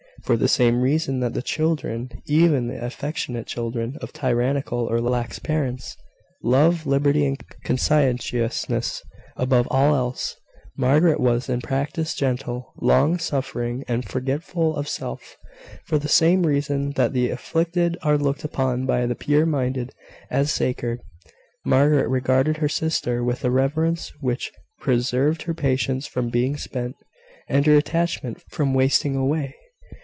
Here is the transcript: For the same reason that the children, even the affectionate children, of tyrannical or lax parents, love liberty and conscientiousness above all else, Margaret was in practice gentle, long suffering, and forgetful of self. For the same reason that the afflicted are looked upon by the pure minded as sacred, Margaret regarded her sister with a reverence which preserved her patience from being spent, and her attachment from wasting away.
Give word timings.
For 0.23 0.37
the 0.37 0.47
same 0.47 0.81
reason 0.81 1.19
that 1.21 1.33
the 1.33 1.41
children, 1.41 2.11
even 2.27 2.67
the 2.67 2.79
affectionate 2.85 3.47
children, 3.47 3.97
of 4.01 4.13
tyrannical 4.13 4.85
or 4.85 5.01
lax 5.01 5.39
parents, 5.39 5.97
love 6.43 6.85
liberty 6.85 7.25
and 7.25 7.41
conscientiousness 7.63 9.01
above 9.35 9.67
all 9.71 9.95
else, 9.95 10.35
Margaret 10.77 11.19
was 11.19 11.49
in 11.49 11.59
practice 11.59 12.13
gentle, 12.13 12.71
long 12.79 13.17
suffering, 13.17 13.83
and 13.87 14.05
forgetful 14.07 14.75
of 14.75 14.87
self. 14.87 15.37
For 15.85 15.97
the 15.97 16.07
same 16.07 16.45
reason 16.45 16.91
that 16.91 17.13
the 17.13 17.31
afflicted 17.31 17.97
are 18.03 18.15
looked 18.17 18.43
upon 18.43 18.85
by 18.85 19.07
the 19.07 19.15
pure 19.15 19.47
minded 19.47 19.91
as 20.29 20.51
sacred, 20.51 21.01
Margaret 21.65 22.07
regarded 22.07 22.57
her 22.57 22.69
sister 22.69 23.23
with 23.23 23.43
a 23.43 23.49
reverence 23.49 24.13
which 24.21 24.51
preserved 24.79 25.41
her 25.43 25.55
patience 25.55 26.05
from 26.05 26.29
being 26.29 26.57
spent, 26.57 26.95
and 27.49 27.65
her 27.65 27.75
attachment 27.75 28.43
from 28.51 28.75
wasting 28.75 29.15
away. 29.15 29.55